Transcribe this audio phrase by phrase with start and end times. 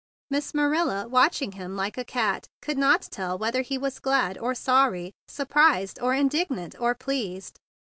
[0.31, 4.55] Miss Marilla, watching him like a cat, could not tell whether he was glad or
[4.55, 7.59] sorry, surprised or indignant or pleased.